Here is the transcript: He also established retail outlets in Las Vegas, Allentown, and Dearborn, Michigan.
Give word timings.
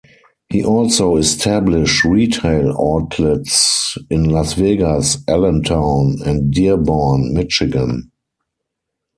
He 0.49 0.65
also 0.65 1.15
established 1.17 2.03
retail 2.03 2.71
outlets 2.75 3.99
in 4.09 4.23
Las 4.31 4.53
Vegas, 4.53 5.19
Allentown, 5.27 6.15
and 6.25 6.51
Dearborn, 6.51 7.35
Michigan. 7.35 8.09